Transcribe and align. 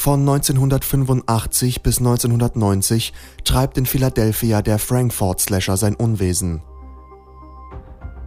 Von 0.00 0.20
1985 0.20 1.82
bis 1.82 1.98
1990 1.98 3.12
treibt 3.44 3.76
in 3.76 3.84
Philadelphia 3.84 4.62
der 4.62 4.78
Frankfurt 4.78 5.40
Slasher 5.42 5.76
sein 5.76 5.94
Unwesen. 5.94 6.62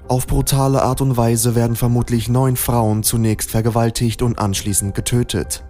Auf 0.07 0.27
brutale 0.27 0.83
Art 0.83 1.01
und 1.01 1.17
Weise 1.17 1.55
werden 1.55 1.75
vermutlich 1.75 2.29
neun 2.29 2.57
Frauen 2.57 3.01
zunächst 3.01 3.49
vergewaltigt 3.49 4.21
und 4.21 4.37
anschließend 4.37 4.93
getötet. 4.93 5.63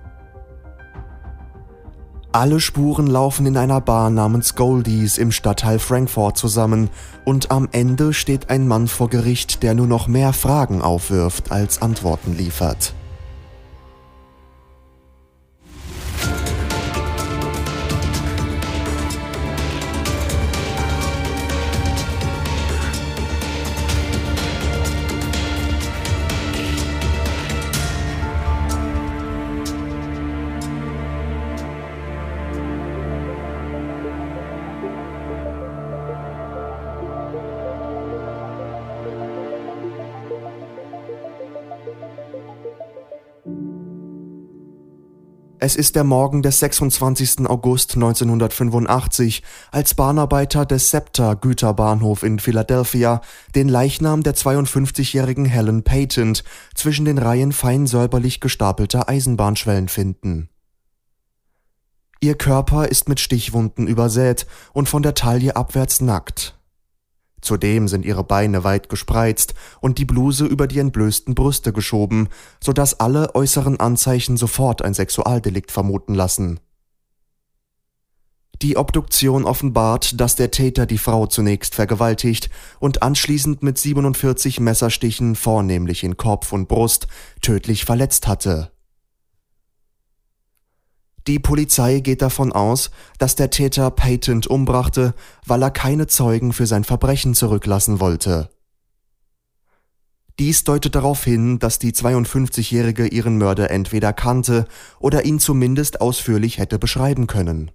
Alle 2.34 2.60
Spuren 2.60 3.08
laufen 3.08 3.46
in 3.46 3.56
einer 3.56 3.80
Bar 3.80 4.10
namens 4.10 4.56
Goldies 4.56 5.18
im 5.18 5.32
Stadtteil 5.32 5.80
Frankfurt 5.80 6.38
zusammen 6.38 6.90
und 7.24 7.50
am 7.50 7.70
Ende 7.72 8.12
steht 8.14 8.50
ein 8.50 8.68
Mann 8.68 8.90
vor 8.90 9.08
Gericht, 9.08 9.64
der 9.64 9.74
nur 9.74 9.88
noch 9.88 10.10
mehr 10.10 10.34
Fragen 10.34 10.82
aufwirft 10.82 11.54
als 11.54 11.82
Antworten 11.82 12.36
liefert. 12.36 12.94
Es 45.66 45.78
ist 45.78 45.96
der 45.96 46.04
Morgen 46.04 46.42
des 46.42 46.60
26. 46.60 47.48
August 47.48 47.96
1985, 47.96 49.44
als 49.72 49.94
Bahnarbeiter 49.94 50.66
des 50.66 50.90
SEPTA 50.90 51.36
Güterbahnhof 51.36 52.24
in 52.24 52.40
Philadelphia 52.40 53.22
den 53.56 53.70
Leichnam 53.70 54.24
der 54.24 54.36
52-jährigen 54.36 55.46
Helen 55.46 55.84
Patent 55.84 56.44
zwischen 56.76 57.06
den 57.06 57.18
Reihen 57.18 57.54
fein 57.54 57.88
säuberlich 57.88 58.42
gestapelter 58.42 59.08
Eisenbahnschwellen 59.08 59.88
finden. 59.88 60.50
Ihr 62.20 62.36
Körper 62.36 62.90
ist 62.90 63.08
mit 63.08 63.22
Stichwunden 63.22 63.88
übersät 63.88 64.46
und 64.74 64.90
von 64.90 65.02
der 65.02 65.14
Taille 65.14 65.56
abwärts 65.56 66.02
nackt. 66.02 66.60
Zudem 67.44 67.88
sind 67.88 68.06
ihre 68.06 68.24
Beine 68.24 68.64
weit 68.64 68.90
gespreizt 68.90 69.54
und 69.82 69.98
die 69.98 70.06
Bluse 70.06 70.46
über 70.46 70.66
die 70.66 70.80
entblößten 70.80 71.36
Brüste 71.36 71.74
geschoben, 71.74 72.30
so 72.64 72.74
dass 72.74 73.00
alle 73.00 73.36
äußeren 73.36 73.80
Anzeichen 73.80 74.38
sofort 74.38 74.82
ein 74.82 74.94
Sexualdelikt 74.94 75.72
vermuten 75.72 76.16
lassen. 76.16 76.60
Die 78.62 78.78
Obduktion 78.78 79.44
offenbart, 79.44 80.20
dass 80.22 80.36
der 80.36 80.52
Täter 80.52 80.86
die 80.86 80.98
Frau 80.98 81.28
zunächst 81.28 81.76
vergewaltigt 81.76 82.50
und 82.80 83.04
anschließend 83.04 83.62
mit 83.62 83.78
47 83.78 84.62
Messerstichen 84.62 85.36
vornehmlich 85.36 86.04
in 86.04 86.16
Kopf 86.16 86.54
und 86.54 86.70
Brust 86.70 87.08
tödlich 87.42 87.84
verletzt 87.84 88.28
hatte 88.28 88.73
die 91.28 91.40
Polizei 91.40 92.00
geht 92.00 92.22
davon 92.22 92.52
aus, 92.52 92.92
dass 93.18 93.36
der 93.36 93.50
Täter 93.50 93.92
Patent 93.92 94.48
umbrachte, 94.48 95.14
weil 95.46 95.62
er 95.64 95.72
keine 95.72 96.08
Zeugen 96.08 96.52
für 96.52 96.68
sein 96.68 96.84
Verbrechen 96.84 97.34
zurücklassen 97.34 98.00
wollte. 98.00 98.50
Dies 100.40 100.64
deutet 100.64 100.96
darauf 100.96 101.24
hin, 101.24 101.60
dass 101.60 101.80
die 101.80 101.92
52-Jährige 101.92 103.08
ihren 103.08 103.38
Mörder 103.38 103.70
entweder 103.70 104.14
kannte 104.14 104.66
oder 105.00 105.26
ihn 105.26 105.40
zumindest 105.40 106.02
ausführlich 106.02 106.58
hätte 106.58 106.80
beschreiben 106.80 107.28
können. 107.28 107.72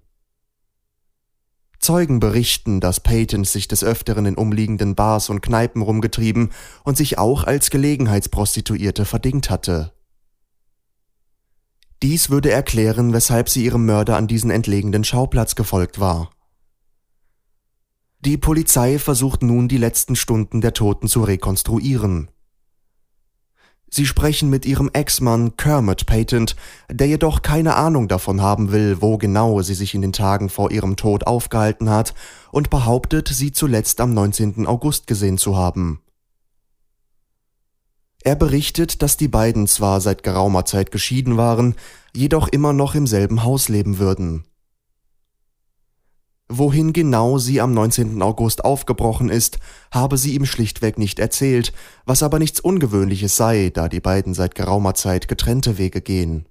Zeugen 1.79 2.19
berichten, 2.19 2.81
dass 2.81 2.99
Peyton 2.99 3.45
sich 3.45 3.69
des 3.69 3.85
Öfteren 3.85 4.25
in 4.25 4.35
umliegenden 4.35 4.95
Bars 4.95 5.29
und 5.29 5.41
Kneipen 5.41 5.81
rumgetrieben 5.81 6.51
und 6.83 6.97
sich 6.97 7.17
auch 7.17 7.45
als 7.45 7.69
Gelegenheitsprostituierte 7.69 9.05
verdingt 9.05 9.49
hatte. 9.49 9.93
Dies 12.01 12.29
würde 12.29 12.51
erklären, 12.51 13.11
weshalb 13.11 13.49
sie 13.49 13.65
ihrem 13.65 13.85
Mörder 13.85 14.15
an 14.15 14.27
diesen 14.27 14.51
entlegenen 14.51 15.03
Schauplatz 15.03 15.55
gefolgt 15.55 15.99
war. 15.99 16.29
Die 18.21 18.37
Polizei 18.37 18.99
versucht 18.99 19.43
nun 19.43 19.67
die 19.67 19.77
letzten 19.77 20.15
Stunden 20.15 20.61
der 20.61 20.73
Toten 20.73 21.07
zu 21.07 21.23
rekonstruieren. 21.23 22.29
Sie 23.91 24.05
sprechen 24.05 24.49
mit 24.49 24.65
ihrem 24.65 24.89
Ex-Mann 24.93 25.57
Kermit 25.57 26.05
Patent, 26.05 26.55
der 26.91 27.07
jedoch 27.07 27.41
keine 27.41 27.75
Ahnung 27.75 28.07
davon 28.07 28.41
haben 28.41 28.71
will, 28.71 29.01
wo 29.01 29.17
genau 29.17 29.61
sie 29.61 29.73
sich 29.73 29.95
in 29.95 30.01
den 30.01 30.13
Tagen 30.13 30.49
vor 30.49 30.71
ihrem 30.71 30.95
Tod 30.95 31.25
aufgehalten 31.25 31.89
hat 31.89 32.13
und 32.51 32.69
behauptet, 32.69 33.27
sie 33.29 33.51
zuletzt 33.51 33.99
am 33.99 34.13
19. 34.13 34.67
August 34.67 35.07
gesehen 35.07 35.37
zu 35.37 35.57
haben. 35.57 36.01
Er 38.23 38.35
berichtet, 38.35 39.01
dass 39.01 39.17
die 39.17 39.29
beiden 39.29 39.67
zwar 39.67 40.01
seit 40.01 40.23
geraumer 40.23 40.65
Zeit 40.65 40.91
geschieden 40.91 41.37
waren, 41.37 41.75
jedoch 42.13 42.47
immer 42.49 42.73
noch 42.73 42.95
im 42.95 43.07
selben 43.07 43.43
Haus 43.43 43.69
leben 43.69 43.97
würden. 43.97 44.43
Wohin 46.51 46.93
genau 46.93 47.37
sie 47.37 47.61
am 47.61 47.73
19. 47.75 48.21
August 48.23 48.65
aufgebrochen 48.65 49.29
ist, 49.29 49.59
habe 49.91 50.17
sie 50.17 50.33
ihm 50.33 50.47
schlichtweg 50.47 50.97
nicht 50.97 51.19
erzählt, 51.19 51.71
was 52.05 52.23
aber 52.23 52.39
nichts 52.39 52.59
Ungewöhnliches 52.59 53.37
sei, 53.37 53.69
da 53.71 53.87
die 53.87 53.99
beiden 53.99 54.33
seit 54.33 54.55
geraumer 54.55 54.95
Zeit 54.95 55.27
getrennte 55.27 55.77
Wege 55.77 56.01
gehen. 56.01 56.48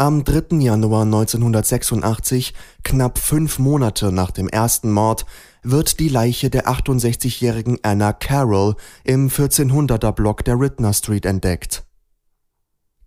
Am 0.00 0.24
3. 0.24 0.56
Januar 0.60 1.02
1986, 1.02 2.54
knapp 2.84 3.18
fünf 3.18 3.58
Monate 3.58 4.12
nach 4.12 4.30
dem 4.30 4.48
ersten 4.48 4.90
Mord, 4.90 5.26
wird 5.62 6.00
die 6.00 6.08
Leiche 6.08 6.48
der 6.48 6.68
68-jährigen 6.68 7.80
Anna 7.82 8.14
Carroll 8.14 8.76
im 9.04 9.28
1400er 9.28 10.12
Block 10.12 10.42
der 10.42 10.58
Ridner 10.58 10.94
Street 10.94 11.26
entdeckt. 11.26 11.84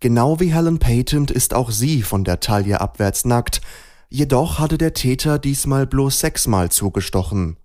Genau 0.01 0.39
wie 0.39 0.53
Helen 0.53 0.77
Patent 0.77 1.31
ist 1.31 1.55
auch 1.55 1.71
sie 1.71 2.03
von 2.03 2.23
der 2.23 2.41
Taille 2.41 2.79
abwärts 2.79 3.25
nackt, 3.25 3.61
jedoch 4.09 4.59
hatte 4.59 4.77
der 4.77 4.93
Täter 4.93 5.39
diesmal 5.39 5.87
bloß 5.87 6.19
sechsmal 6.19 6.69
zugestochen. 6.69 7.57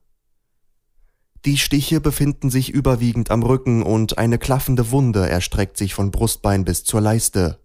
Die 1.44 1.58
Stiche 1.58 2.00
befinden 2.00 2.48
sich 2.48 2.70
überwiegend 2.70 3.30
am 3.30 3.42
Rücken 3.42 3.82
und 3.82 4.16
eine 4.16 4.38
klaffende 4.38 4.90
Wunde 4.90 5.28
erstreckt 5.28 5.76
sich 5.76 5.92
von 5.92 6.12
Brustbein 6.12 6.64
bis 6.64 6.82
zur 6.82 7.02
Leiste. 7.02 7.58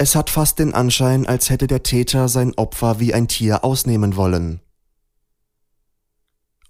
Es 0.00 0.14
hat 0.14 0.30
fast 0.30 0.60
den 0.60 0.74
Anschein, 0.74 1.26
als 1.26 1.50
hätte 1.50 1.66
der 1.66 1.82
Täter 1.82 2.28
sein 2.28 2.54
Opfer 2.54 3.00
wie 3.00 3.12
ein 3.12 3.26
Tier 3.26 3.64
ausnehmen 3.64 4.14
wollen. 4.14 4.60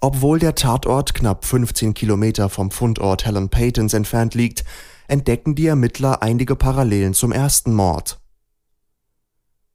Obwohl 0.00 0.38
der 0.38 0.54
Tatort 0.54 1.12
knapp 1.12 1.44
15 1.44 1.92
Kilometer 1.92 2.48
vom 2.48 2.70
Fundort 2.70 3.26
Helen 3.26 3.50
Paytons 3.50 3.92
entfernt 3.92 4.34
liegt, 4.34 4.64
entdecken 5.08 5.54
die 5.54 5.66
Ermittler 5.66 6.22
einige 6.22 6.56
Parallelen 6.56 7.12
zum 7.12 7.30
ersten 7.30 7.74
Mord. 7.74 8.18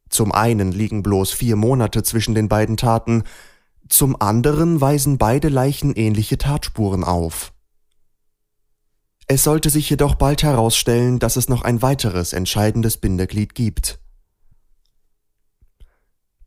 Zum 0.09 0.31
einen 0.31 0.71
liegen 0.71 1.03
bloß 1.03 1.31
vier 1.31 1.55
Monate 1.55 2.01
zwischen 2.01 2.33
den 2.33 2.49
beiden 2.49 2.75
Taten, 2.75 3.23
zum 3.87 4.19
anderen 4.19 4.81
weisen 4.81 5.19
beide 5.19 5.49
Leichen 5.49 5.93
ähnliche 5.93 6.39
Tatspuren 6.39 7.03
auf. 7.03 7.52
Es 9.27 9.43
sollte 9.43 9.69
sich 9.69 9.89
jedoch 9.89 10.15
bald 10.15 10.43
herausstellen, 10.43 11.19
dass 11.19 11.37
es 11.37 11.47
noch 11.47 11.61
ein 11.61 11.81
weiteres 11.81 12.33
entscheidendes 12.33 12.97
Bindeglied 12.97 13.55
gibt. 13.55 13.99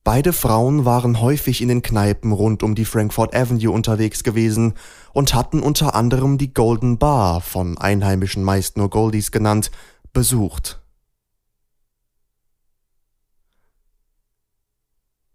Beide 0.05 0.33
Frauen 0.33 0.85
waren 0.85 1.21
häufig 1.21 1.61
in 1.61 1.69
den 1.69 1.83
Kneipen 1.83 2.31
rund 2.31 2.63
um 2.63 2.77
die 2.77 2.85
Frankfurt 2.85 3.35
Avenue 3.35 3.73
unterwegs 3.73 4.23
gewesen 4.23 4.75
und 5.13 5.35
hatten 5.35 5.61
unter 5.61 5.97
anderem 5.97 6.39
die 6.39 6.55
Golden 6.55 6.97
Bar, 6.99 7.41
von 7.41 7.77
Einheimischen 7.77 8.45
meist 8.45 8.77
nur 8.77 8.89
Goldies 8.89 9.33
genannt, 9.33 9.73
besucht. 10.13 10.81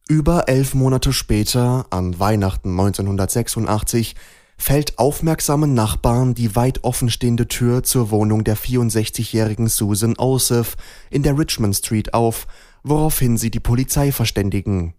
Über 0.08 0.48
elf 0.48 0.74
Monate 0.74 1.12
später, 1.12 1.86
an 1.90 2.18
Weihnachten 2.18 2.70
1986, 2.72 4.16
fällt 4.62 5.00
aufmerksamen 5.00 5.74
Nachbarn 5.74 6.36
die 6.36 6.56
weit 6.56 6.84
offenstehende 6.84 7.48
Tür 7.48 7.82
zur 7.82 8.12
Wohnung 8.12 8.44
der 8.44 8.56
64-jährigen 8.56 9.68
Susan 9.68 10.16
Osef 10.18 10.78
in 11.10 11.24
der 11.24 11.36
Richmond 11.38 11.76
Street 11.76 12.14
auf, 12.14 12.46
woraufhin 12.84 13.38
sie 13.38 13.50
die 13.50 13.60
Polizei 13.60 14.12
verständigen. 14.12 14.94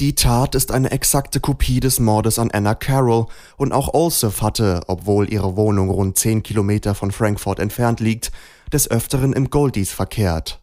Die 0.00 0.14
Tat 0.14 0.54
ist 0.54 0.72
eine 0.72 0.92
exakte 0.92 1.40
Kopie 1.40 1.80
des 1.80 2.00
Mordes 2.00 2.38
an 2.38 2.50
Anna 2.52 2.74
Carroll 2.74 3.26
und 3.58 3.72
auch 3.72 3.92
Olsef 3.92 4.40
hatte, 4.40 4.80
obwohl 4.86 5.30
ihre 5.30 5.56
Wohnung 5.56 5.90
rund 5.90 6.16
zehn 6.16 6.42
Kilometer 6.42 6.94
von 6.94 7.10
Frankfurt 7.10 7.58
entfernt 7.58 8.00
liegt, 8.00 8.32
des 8.72 8.90
Öfteren 8.90 9.34
im 9.34 9.50
Goldies 9.50 9.90
verkehrt. 9.90 10.62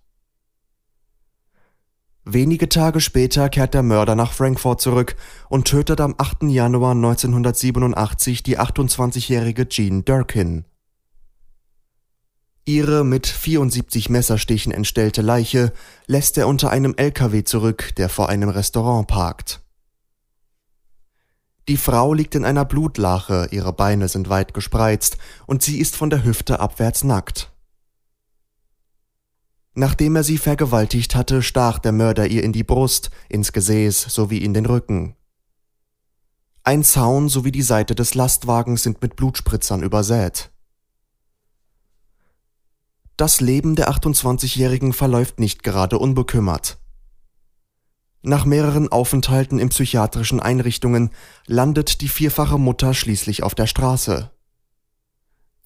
Wenige 2.28 2.70
Tage 2.70 3.02
später 3.02 3.50
kehrt 3.50 3.76
der 3.76 3.84
Mörder 3.84 4.16
nach 4.16 4.34
Frankfurt 4.34 4.82
zurück 4.82 5.16
und 5.48 5.68
tötet 5.68 6.02
am 6.02 6.16
8. 6.18 6.44
Januar 6.44 6.94
1987 6.94 8.42
die 8.42 8.58
28-jährige 8.58 9.70
Jean 9.70 10.04
Durkin. 10.04 10.66
Ihre 12.66 13.04
mit 13.04 13.28
74 13.28 14.10
Messerstichen 14.10 14.72
entstellte 14.72 15.22
Leiche 15.22 15.72
lässt 16.08 16.36
er 16.40 16.48
unter 16.48 16.72
einem 16.72 16.96
LKW 16.98 17.44
zurück, 17.44 17.94
der 17.98 18.10
vor 18.10 18.28
einem 18.28 18.50
Restaurant 18.50 19.06
parkt. 19.06 19.62
Die 21.68 21.78
Frau 21.78 22.12
liegt 22.12 22.34
in 22.34 22.44
einer 22.44 22.66
Blutlache, 22.66 23.50
ihre 23.52 23.72
Beine 23.72 24.08
sind 24.08 24.30
weit 24.30 24.56
gespreizt 24.56 25.18
und 25.46 25.62
sie 25.62 25.80
ist 25.80 25.96
von 25.96 26.10
der 26.10 26.24
Hüfte 26.24 26.60
abwärts 26.60 27.04
nackt. 27.04 27.52
Nachdem 29.76 30.16
er 30.16 30.24
sie 30.24 30.38
vergewaltigt 30.38 31.16
hatte, 31.16 31.42
stach 31.42 31.80
der 31.80 31.92
Mörder 31.92 32.28
ihr 32.28 32.44
in 32.44 32.54
die 32.54 32.64
Brust, 32.64 33.10
ins 33.28 33.52
Gesäß 33.52 34.04
sowie 34.04 34.38
in 34.38 34.54
den 34.54 34.66
Rücken. 34.66 35.16
Ein 36.64 36.84
Zaun 36.84 37.28
sowie 37.28 37.52
die 37.52 37.62
Seite 37.62 37.94
des 37.94 38.16
Lastwagens 38.16 38.84
sind 38.84 39.02
mit 39.02 39.18
Blutspritzern 39.18 39.84
übersät. 39.84 40.50
Das 43.18 43.42
Leben 43.42 43.76
der 43.76 43.90
28-Jährigen 43.90 44.94
verläuft 44.94 45.40
nicht 45.40 45.62
gerade 45.62 46.00
unbekümmert. 46.00 46.80
Nach 48.24 48.46
mehreren 48.46 48.92
Aufenthalten 48.92 49.60
in 49.60 49.70
psychiatrischen 49.70 50.40
Einrichtungen 50.40 51.12
landet 51.48 52.02
die 52.02 52.08
vierfache 52.08 52.58
Mutter 52.58 52.94
schließlich 52.94 53.44
auf 53.44 53.56
der 53.56 53.68
Straße. 53.68 54.32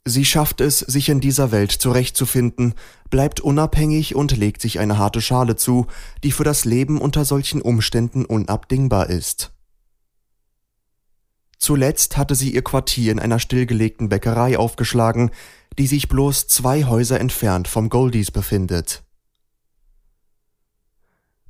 Sie 0.06 0.25
schafft 0.25 0.62
es, 0.62 0.80
sich 0.80 1.10
in 1.10 1.19
dieser 1.19 1.51
Welt 1.51 1.72
zurechtzufinden, 1.72 2.74
bleibt 3.10 3.42
unabhängig 3.42 4.16
und 4.16 4.36
legt 4.36 4.62
sich 4.62 4.80
eine 4.80 4.98
harte 4.98 5.22
Schale 5.22 5.56
zu, 5.56 5.88
die 6.24 6.31
für 6.31 6.44
das 6.44 6.66
Leben 6.66 7.00
unter 7.00 7.25
solchen 7.25 7.62
Umständen 7.62 8.25
unabdingbar 8.25 9.10
ist. 9.10 9.51
Zuletzt 11.57 12.16
hatte 12.16 12.36
sie 12.36 12.54
ihr 12.54 12.63
Quartier 12.63 13.12
in 13.12 13.19
einer 13.19 13.40
stillgelegten 13.40 14.07
Bäckerei 14.07 14.57
aufgeschlagen, 14.57 15.31
die 15.78 15.88
sich 15.88 16.07
bloß 16.07 16.48
zwei 16.48 16.86
Häuser 16.86 17.19
entfernt 17.19 17.68
vom 17.68 17.90
Goldies 17.90 18.31
befindet. 18.31 19.04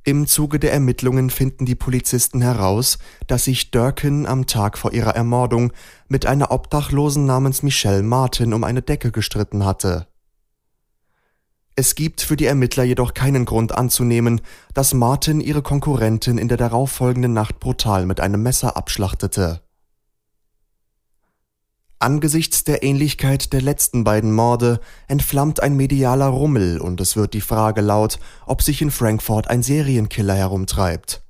Im 0.02 0.26
Zuge 0.26 0.58
der 0.58 0.72
Ermittlungen 0.72 1.28
finden 1.28 1.66
die 1.66 1.74
Polizisten 1.74 2.40
heraus, 2.40 2.98
dass 3.26 3.44
sich 3.44 3.70
Durkin 3.70 4.26
am 4.26 4.46
Tag 4.46 4.78
vor 4.78 4.92
ihrer 4.92 5.14
Ermordung 5.14 5.72
mit 6.08 6.24
einer 6.24 6.50
Obdachlosen 6.50 7.26
namens 7.26 7.62
Michelle 7.62 8.02
Martin 8.02 8.54
um 8.54 8.64
eine 8.64 8.80
Decke 8.80 9.12
gestritten 9.12 9.66
hatte. 9.66 10.06
Es 11.76 11.94
gibt 11.94 12.22
für 12.22 12.36
die 12.36 12.46
Ermittler 12.46 12.84
jedoch 12.84 13.14
keinen 13.14 13.44
Grund 13.44 13.72
anzunehmen, 13.72 14.40
dass 14.74 14.94
Martin 14.94 15.40
ihre 15.40 15.62
Konkurrentin 15.62 16.38
in 16.38 16.48
der 16.48 16.56
darauffolgenden 16.56 17.32
Nacht 17.32 17.60
brutal 17.60 18.06
mit 18.06 18.20
einem 18.20 18.42
Messer 18.42 18.76
abschlachtete. 18.76 19.62
Angesichts 22.02 22.64
der 22.64 22.82
Ähnlichkeit 22.82 23.52
der 23.52 23.60
letzten 23.60 24.04
beiden 24.04 24.32
Morde 24.32 24.80
entflammt 25.06 25.62
ein 25.62 25.76
medialer 25.76 26.28
Rummel 26.28 26.80
und 26.80 26.98
es 26.98 27.14
wird 27.14 27.34
die 27.34 27.42
Frage 27.42 27.82
laut, 27.82 28.18
ob 28.46 28.62
sich 28.62 28.80
in 28.80 28.90
Frankfurt 28.90 29.48
ein 29.48 29.62
Serienkiller 29.62 30.34
herumtreibt. 30.34 31.22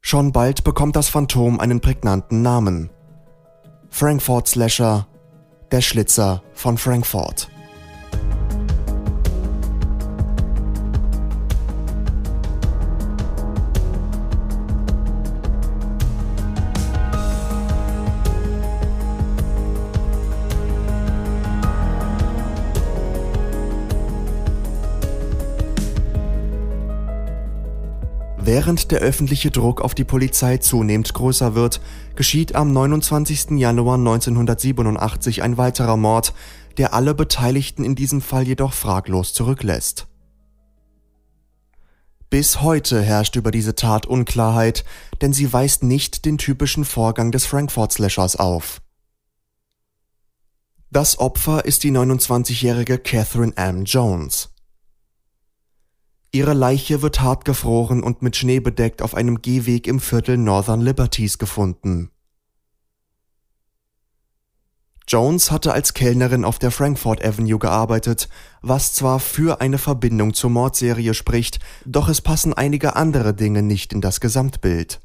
Schon 0.00 0.32
bald 0.32 0.64
bekommt 0.64 0.96
das 0.96 1.10
Phantom 1.10 1.60
einen 1.60 1.82
prägnanten 1.82 2.40
Namen. 2.40 2.88
Frankfurt 3.90 4.48
Slasher, 4.48 5.06
der 5.70 5.82
Schlitzer 5.82 6.42
von 6.54 6.78
Frankfurt. 6.78 7.51
Während 28.54 28.90
der 28.90 29.00
öffentliche 29.00 29.50
Druck 29.50 29.80
auf 29.80 29.94
die 29.94 30.04
Polizei 30.04 30.58
zunehmend 30.58 31.14
größer 31.14 31.54
wird, 31.54 31.80
geschieht 32.16 32.54
am 32.54 32.70
29. 32.70 33.52
Januar 33.52 33.94
1987 33.94 35.42
ein 35.42 35.56
weiterer 35.56 35.96
Mord, 35.96 36.34
der 36.76 36.92
alle 36.92 37.14
Beteiligten 37.14 37.82
in 37.82 37.94
diesem 37.94 38.20
Fall 38.20 38.46
jedoch 38.46 38.74
fraglos 38.74 39.32
zurücklässt. 39.32 40.06
Bis 42.28 42.60
heute 42.60 43.00
herrscht 43.00 43.36
über 43.36 43.52
diese 43.52 43.74
Tat 43.74 44.04
Unklarheit, 44.04 44.84
denn 45.22 45.32
sie 45.32 45.50
weist 45.50 45.82
nicht 45.82 46.26
den 46.26 46.36
typischen 46.36 46.84
Vorgang 46.84 47.32
des 47.32 47.46
Frankfurt 47.46 47.92
Slashers 47.92 48.36
auf. 48.36 48.82
Das 50.90 51.18
Opfer 51.18 51.64
ist 51.64 51.84
die 51.84 51.90
29-jährige 51.90 52.98
Catherine 52.98 53.56
M. 53.56 53.86
Jones. 53.86 54.51
Ihre 56.34 56.54
Leiche 56.54 57.02
wird 57.02 57.20
hart 57.20 57.44
gefroren 57.44 58.02
und 58.02 58.22
mit 58.22 58.36
Schnee 58.36 58.58
bedeckt 58.58 59.02
auf 59.02 59.14
einem 59.14 59.42
Gehweg 59.42 59.86
im 59.86 60.00
Viertel 60.00 60.38
Northern 60.38 60.80
Liberties 60.80 61.36
gefunden. 61.36 62.10
Jones 65.06 65.50
hatte 65.50 65.74
als 65.74 65.92
Kellnerin 65.92 66.46
auf 66.46 66.58
der 66.58 66.70
Frankfurt 66.70 67.22
Avenue 67.22 67.58
gearbeitet, 67.58 68.30
was 68.62 68.94
zwar 68.94 69.20
für 69.20 69.60
eine 69.60 69.76
Verbindung 69.76 70.32
zur 70.32 70.48
Mordserie 70.48 71.12
spricht, 71.12 71.58
doch 71.84 72.08
es 72.08 72.22
passen 72.22 72.54
einige 72.54 72.96
andere 72.96 73.34
Dinge 73.34 73.62
nicht 73.62 73.92
in 73.92 74.00
das 74.00 74.20
Gesamtbild. 74.20 75.02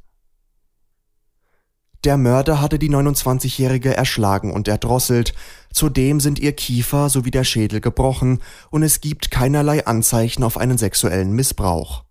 Der 2.04 2.18
Mörder 2.18 2.62
hatte 2.62 2.80
die 2.80 2.90
29-Jährige 2.90 3.96
erschlagen 3.96 4.52
und 4.52 4.68
erdrosselt, 4.68 5.34
zudem 5.72 6.20
sind 6.20 6.40
ihr 6.40 6.54
Kiefer 6.54 7.10
sowie 7.10 7.32
der 7.32 7.44
Schädel 7.44 7.82
gebrochen 7.82 8.40
und 8.70 8.84
es 8.84 9.02
gibt 9.02 9.32
keinerlei 9.32 9.86
Anzeichen 9.86 10.44
auf 10.44 10.58
einen 10.58 10.78
sexuellen 10.78 11.32
Missbrauch. 11.32 12.04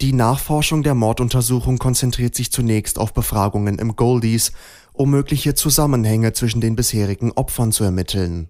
Die 0.00 0.12
Nachforschung 0.12 0.84
der 0.84 0.94
Morduntersuchung 0.94 1.78
konzentriert 1.78 2.34
sich 2.36 2.52
zunächst 2.52 2.98
auf 2.98 3.12
Befragungen 3.12 3.78
im 3.78 3.96
Goldies, 3.96 4.52
um 4.92 5.10
mögliche 5.10 5.54
Zusammenhänge 5.54 6.34
zwischen 6.34 6.60
den 6.60 6.76
bisherigen 6.76 7.32
Opfern 7.32 7.72
zu 7.72 7.82
ermitteln 7.82 8.48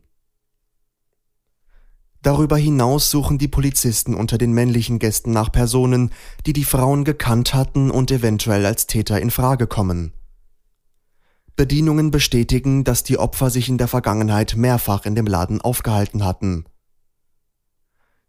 Darüber 2.23 2.57
hinaus 2.57 3.11
suchen 3.11 3.39
die 3.39 3.49
Polizisten 3.49 4.15
unter 4.15 4.39
den 4.39 4.53
männlichen 4.53 4.99
Gästen 4.99 5.31
nach 5.31 5.53
Personen, 5.53 6.11
die 6.47 6.53
die 6.53 6.65
Frauen 6.65 7.05
gekannt 7.05 7.55
hatten 7.55 7.91
und 7.91 8.11
eventuell 8.11 8.67
als 8.67 8.87
Täter 8.87 9.21
in 9.21 9.31
Frage 9.31 9.67
kommen. 9.67 10.13
Bedienungen 11.55 12.11
bestätigen, 12.11 12.85
dass 12.85 13.03
die 13.03 13.19
Opfer 13.19 13.51
sich 13.51 13.69
in 13.69 13.79
der 13.79 13.89
Vergangenheit 13.89 14.55
mehrfach 14.57 15.07
in 15.07 15.15
dem 15.15 15.27
Laden 15.27 15.61
aufgehalten 15.61 16.25
hatten. 16.25 16.65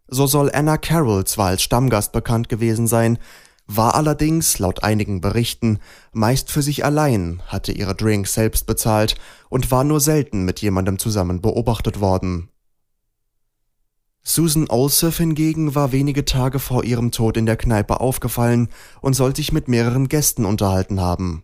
So 0.08 0.26
soll 0.26 0.52
Anna 0.52 0.78
Carroll 0.78 1.26
zwar 1.26 1.48
als 1.50 1.62
Stammgast 1.62 2.12
bekannt 2.12 2.50
gewesen 2.50 2.88
sein, 2.88 3.20
war 3.68 3.94
allerdings, 3.94 4.58
laut 4.58 4.82
einigen 4.82 5.22
Berichten, 5.22 5.78
meist 6.12 6.50
für 6.50 6.64
sich 6.64 6.84
allein, 6.84 7.44
hatte 7.46 7.72
ihre 7.72 7.94
Drinks 7.94 8.34
selbst 8.34 8.66
bezahlt 8.66 9.16
und 9.48 9.70
war 9.70 9.84
nur 9.84 10.00
selten 10.00 10.44
mit 10.44 10.60
jemandem 10.62 10.98
zusammen 10.98 11.40
beobachtet 11.40 12.00
worden. 12.00 12.49
Susan 14.24 14.70
Olseth 14.70 15.18
hingegen 15.18 15.76
war 15.76 15.92
wenige 15.92 16.26
Tage 16.26 16.60
vor 16.60 16.84
ihrem 16.84 17.12
Tod 17.12 17.38
in 17.38 17.46
der 17.46 17.58
Kneipe 17.58 18.00
aufgefallen 18.00 18.70
und 19.02 19.14
soll 19.14 19.36
sich 19.36 19.52
mit 19.52 19.68
mehreren 19.68 20.08
Gästen 20.08 20.46
unterhalten 20.46 21.02
haben. 21.02 21.44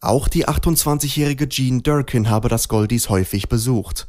Auch 0.00 0.28
die 0.28 0.48
28-jährige 0.48 1.48
Jean 1.48 1.82
Durkin 1.82 2.28
habe 2.28 2.48
das 2.48 2.68
Goldies 2.68 3.08
häufig 3.08 3.48
besucht. 3.48 4.08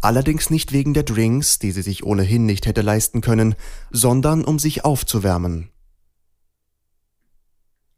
Allerdings 0.00 0.50
nicht 0.50 0.72
wegen 0.72 0.94
der 0.94 1.02
Drinks, 1.02 1.58
die 1.58 1.72
sie 1.72 1.82
sich 1.82 2.04
ohnehin 2.04 2.46
nicht 2.46 2.66
hätte 2.66 2.82
leisten 2.82 3.20
können, 3.20 3.54
sondern 3.90 4.44
um 4.44 4.58
sich 4.58 4.84
aufzuwärmen. 4.84 5.70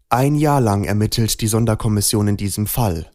Ein 0.09 0.37
Jahr 0.37 0.61
lang 0.61 0.85
ermittelt 0.85 1.41
die 1.41 1.49
Sonderkommission 1.49 2.29
in 2.29 2.37
diesem 2.37 2.69
Fall. 2.69 3.11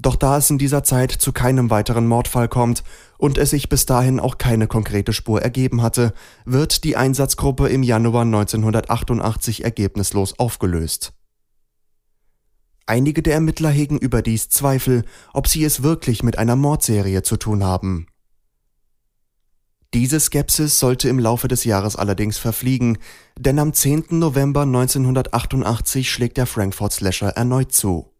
Doch 0.00 0.14
da 0.14 0.38
es 0.38 0.48
in 0.48 0.58
dieser 0.58 0.84
Zeit 0.84 1.10
zu 1.10 1.32
keinem 1.32 1.70
weiteren 1.70 2.06
Mordfall 2.06 2.48
kommt 2.48 2.84
und 3.18 3.36
es 3.36 3.50
sich 3.50 3.68
bis 3.68 3.84
dahin 3.84 4.20
auch 4.20 4.38
keine 4.38 4.68
konkrete 4.68 5.12
Spur 5.12 5.42
ergeben 5.42 5.82
hatte, 5.82 6.14
wird 6.44 6.84
die 6.84 6.96
Einsatzgruppe 6.96 7.68
im 7.68 7.82
Januar 7.82 8.22
1988 8.22 9.64
ergebnislos 9.64 10.38
aufgelöst. 10.38 11.14
Einige 12.86 13.22
der 13.22 13.34
Ermittler 13.34 13.70
hegen 13.70 13.98
überdies 13.98 14.48
Zweifel, 14.48 15.04
ob 15.34 15.48
sie 15.48 15.64
es 15.64 15.82
wirklich 15.82 16.22
mit 16.22 16.38
einer 16.38 16.56
Mordserie 16.56 17.22
zu 17.22 17.36
tun 17.36 17.64
haben. 17.64 18.06
Diese 19.94 20.20
Skepsis 20.20 20.78
sollte 20.78 21.08
im 21.08 21.18
Laufe 21.18 21.48
des 21.48 21.64
Jahres 21.64 21.96
allerdings 21.96 22.38
verfliegen, 22.38 22.98
denn 23.36 23.58
am 23.58 23.72
10. 23.72 24.04
November 24.10 24.62
1988 24.62 26.10
schlägt 26.10 26.36
der 26.36 26.46
Frankfurt 26.46 26.92
Slasher 26.92 27.30
erneut 27.30 27.72
zu. 27.72 28.12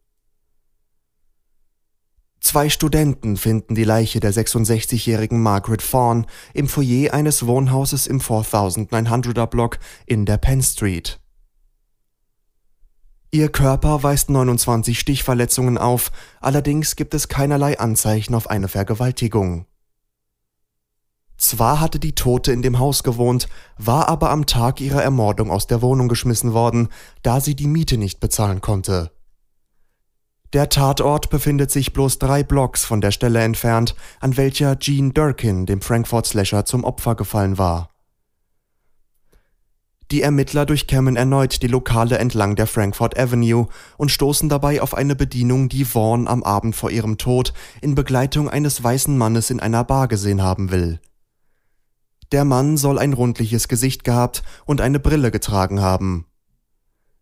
Zwei 2.40 2.68
Studenten 2.68 3.36
finden 3.36 3.74
die 3.74 3.84
Leiche 3.84 4.20
der 4.20 4.32
66-jährigen 4.32 5.42
Margaret 5.42 5.82
Fawn 5.82 6.26
im 6.54 6.68
Foyer 6.68 7.12
eines 7.12 7.46
Wohnhauses 7.46 8.06
im 8.06 8.20
4900er 8.20 9.46
Block 9.46 9.78
in 10.06 10.24
der 10.24 10.38
Penn 10.38 10.62
Street. 10.62 11.18
Ihr 13.30 13.50
Körper 13.50 14.02
weist 14.02 14.30
29 14.30 14.98
Stichverletzungen 14.98 15.76
auf, 15.76 16.12
allerdings 16.40 16.96
gibt 16.96 17.12
es 17.12 17.28
keinerlei 17.28 17.78
Anzeichen 17.78 18.34
auf 18.34 18.48
eine 18.48 18.68
Vergewaltigung. 18.68 19.66
Zwar 21.36 21.80
hatte 21.80 21.98
die 21.98 22.14
Tote 22.14 22.52
in 22.52 22.62
dem 22.62 22.78
Haus 22.78 23.02
gewohnt, 23.02 23.48
war 23.76 24.08
aber 24.08 24.30
am 24.30 24.46
Tag 24.46 24.80
ihrer 24.80 25.02
Ermordung 25.02 25.50
aus 25.50 25.66
der 25.66 25.82
Wohnung 25.82 26.08
geschmissen 26.08 26.52
worden, 26.52 26.88
da 27.22 27.40
sie 27.40 27.54
die 27.54 27.68
Miete 27.68 27.98
nicht 27.98 28.18
bezahlen 28.18 28.60
konnte. 28.60 29.12
Der 30.54 30.70
Tatort 30.70 31.28
befindet 31.28 31.70
sich 31.70 31.92
bloß 31.92 32.18
drei 32.18 32.42
Blocks 32.42 32.84
von 32.84 33.02
der 33.02 33.10
Stelle 33.10 33.40
entfernt, 33.40 33.94
an 34.20 34.36
welcher 34.38 34.78
Jean 34.78 35.12
Durkin, 35.12 35.66
dem 35.66 35.82
Frankfurt 35.82 36.26
Slasher, 36.26 36.64
zum 36.64 36.84
Opfer 36.84 37.14
gefallen 37.14 37.58
war. 37.58 37.90
Die 40.10 40.22
Ermittler 40.22 40.64
durchkämmen 40.64 41.16
erneut 41.16 41.62
die 41.62 41.66
Lokale 41.66 42.16
entlang 42.16 42.56
der 42.56 42.66
Frankfurt 42.66 43.18
Avenue 43.18 43.66
und 43.98 44.10
stoßen 44.10 44.48
dabei 44.48 44.80
auf 44.80 44.94
eine 44.94 45.14
Bedienung, 45.14 45.68
die 45.68 45.84
Vaughn 45.84 46.28
am 46.28 46.42
Abend 46.42 46.74
vor 46.74 46.90
ihrem 46.90 47.18
Tod 47.18 47.52
in 47.82 47.94
Begleitung 47.94 48.48
eines 48.48 48.82
weißen 48.82 49.18
Mannes 49.18 49.50
in 49.50 49.60
einer 49.60 49.84
Bar 49.84 50.08
gesehen 50.08 50.42
haben 50.42 50.70
will. 50.70 50.98
Der 52.32 52.46
Mann 52.46 52.78
soll 52.78 52.98
ein 52.98 53.12
rundliches 53.12 53.68
Gesicht 53.68 54.02
gehabt 54.02 54.42
und 54.64 54.80
eine 54.80 54.98
Brille 54.98 55.30
getragen 55.30 55.82
haben. 55.82 56.24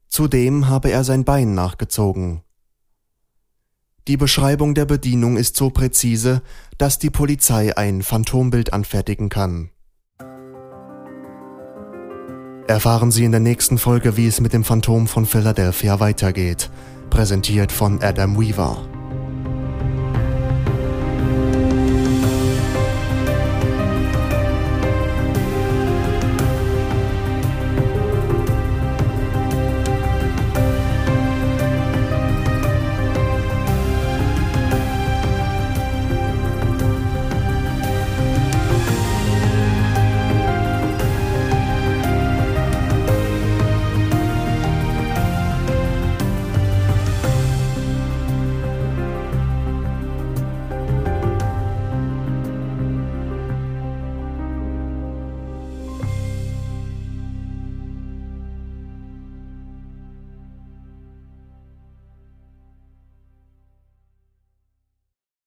Zudem 0.08 0.68
habe 0.68 0.90
er 0.90 1.02
sein 1.02 1.24
Bein 1.24 1.54
nachgezogen. 1.54 2.42
Die 4.08 4.16
Beschreibung 4.16 4.74
der 4.74 4.84
Bedienung 4.84 5.36
ist 5.36 5.56
so 5.56 5.70
präzise, 5.70 6.42
dass 6.78 7.00
die 7.00 7.10
Polizei 7.10 7.76
ein 7.76 8.02
Phantombild 8.02 8.72
anfertigen 8.72 9.28
kann. 9.28 9.70
Erfahren 12.68 13.10
Sie 13.10 13.24
in 13.24 13.32
der 13.32 13.40
nächsten 13.40 13.78
Folge, 13.78 14.16
wie 14.16 14.26
es 14.28 14.40
mit 14.40 14.52
dem 14.52 14.62
Phantom 14.62 15.08
von 15.08 15.26
Philadelphia 15.26 15.98
weitergeht, 15.98 16.70
präsentiert 17.10 17.72
von 17.72 18.00
Adam 18.00 18.38
Weaver. 18.38 18.95